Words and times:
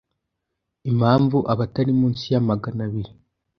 Impamvu 0.89 1.37
'abatari 1.43 1.91
munsi 1.99 2.25
ya 2.33 2.41
magana 2.49 2.81
biri 2.91 3.11